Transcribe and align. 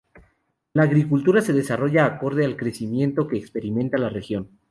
La 0.73 0.81
agricultura 0.81 1.41
se 1.41 1.53
desarrolla 1.53 2.07
acorde 2.07 2.43
al 2.43 2.57
crecimiento 2.57 3.27
que 3.27 3.37
experimenta 3.37 3.99
la 3.99 4.09
Región. 4.09 4.49